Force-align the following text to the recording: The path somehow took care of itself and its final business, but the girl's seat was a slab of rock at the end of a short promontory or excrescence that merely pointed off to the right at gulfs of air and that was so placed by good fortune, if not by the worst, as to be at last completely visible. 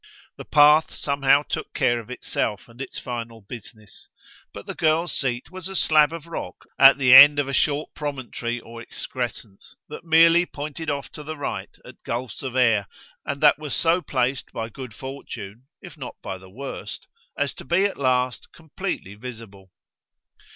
The 0.35 0.45
path 0.45 0.95
somehow 0.95 1.43
took 1.43 1.75
care 1.75 1.99
of 1.99 2.09
itself 2.09 2.67
and 2.67 2.81
its 2.81 2.97
final 2.97 3.39
business, 3.39 4.07
but 4.51 4.65
the 4.65 4.73
girl's 4.73 5.11
seat 5.13 5.51
was 5.51 5.67
a 5.67 5.75
slab 5.75 6.11
of 6.11 6.25
rock 6.25 6.55
at 6.79 6.97
the 6.97 7.13
end 7.13 7.37
of 7.37 7.47
a 7.47 7.53
short 7.53 7.93
promontory 7.93 8.59
or 8.59 8.81
excrescence 8.81 9.75
that 9.89 10.03
merely 10.03 10.47
pointed 10.47 10.89
off 10.89 11.11
to 11.11 11.21
the 11.21 11.37
right 11.37 11.77
at 11.85 12.01
gulfs 12.01 12.41
of 12.41 12.55
air 12.55 12.87
and 13.27 13.41
that 13.41 13.59
was 13.59 13.75
so 13.75 14.01
placed 14.01 14.51
by 14.51 14.69
good 14.69 14.95
fortune, 14.95 15.67
if 15.83 15.95
not 15.95 16.15
by 16.23 16.39
the 16.39 16.49
worst, 16.49 17.05
as 17.37 17.53
to 17.53 17.63
be 17.63 17.85
at 17.85 17.95
last 17.99 18.51
completely 18.51 19.13
visible. 19.13 19.71